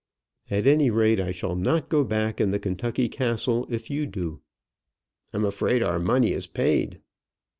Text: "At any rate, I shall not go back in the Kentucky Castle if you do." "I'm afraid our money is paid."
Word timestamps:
"At 0.49 0.65
any 0.65 0.89
rate, 0.89 1.19
I 1.19 1.29
shall 1.31 1.55
not 1.55 1.87
go 1.89 2.03
back 2.03 2.41
in 2.41 2.49
the 2.49 2.57
Kentucky 2.57 3.07
Castle 3.07 3.67
if 3.69 3.91
you 3.91 4.07
do." 4.07 4.41
"I'm 5.31 5.45
afraid 5.45 5.83
our 5.83 5.99
money 5.99 6.31
is 6.31 6.47
paid." 6.47 6.99